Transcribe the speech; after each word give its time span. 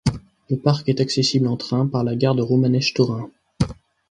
Le 0.49 0.57
parc 0.57 0.89
est 0.89 0.99
accessible 0.99 1.45
en 1.45 1.57
train 1.57 1.85
par 1.85 2.03
la 2.03 2.15
gare 2.15 2.33
de 2.33 2.41
Romanèche-Thorins. 2.41 3.29